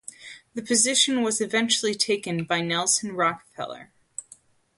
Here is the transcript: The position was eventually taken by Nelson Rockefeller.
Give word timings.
The 0.55 0.63
position 0.63 1.21
was 1.21 1.39
eventually 1.41 1.93
taken 1.93 2.43
by 2.45 2.61
Nelson 2.61 3.11
Rockefeller. 3.11 3.91